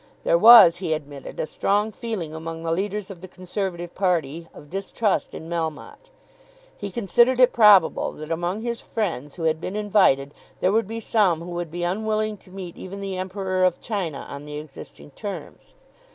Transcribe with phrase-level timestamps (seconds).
[0.23, 4.67] There was, he admitted, a strong feeling among the leaders of the Conservative party of
[4.71, 6.09] distrust in Melmotte.
[6.75, 11.01] He considered it probable that among his friends who had been invited there would be
[11.01, 15.11] some who would be unwilling to meet even the Emperor of China on the existing
[15.11, 15.75] terms.